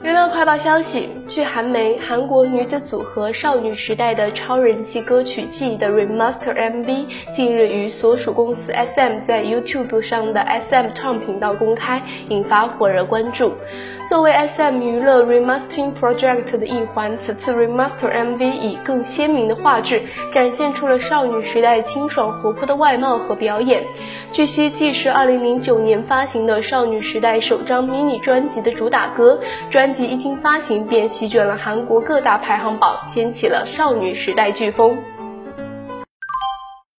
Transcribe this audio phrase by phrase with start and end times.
[0.00, 10.40] 娱乐快报消息：据韩媒，韩国女子组合少女时代的超人气歌曲《记忆》的 Remaster MV 近日于所属公司 SM 在 YouTube 上的
[10.70, 13.52] SM 唱频道公开，引发火热关注。
[14.08, 20.00] 作为 SM 娱乐 Remastering Project 的一环，此次 Remaster MV 以更鲜明的画质
[20.32, 23.82] 展现出了少女时代清爽活泼的外貌和表演。
[24.30, 29.40] 据悉，既是2009年发行的少女时代首张迷你专辑的主打歌，
[29.70, 34.96] 专辑一经发行便席卷了韩国各大排行榜，掀起了少女时代飓风。